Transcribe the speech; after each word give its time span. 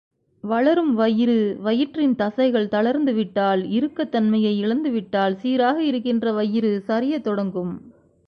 வளரும் 0.43 0.93
வயிறு 0.93 1.57
வயிற்றின் 1.59 2.15
தசைகள் 2.15 2.67
தளர்ந்து 2.67 3.13
விட்டால், 3.13 3.71
இறுக்கத் 3.71 4.11
தன்மையை 4.11 4.57
இழந்துவிட்டால், 4.59 5.35
சீராக 5.35 5.83
இருக்கின்ற 5.83 6.31
வயிறு 6.31 6.83
சரியத் 6.87 7.23
தொடங்கும். 7.23 7.73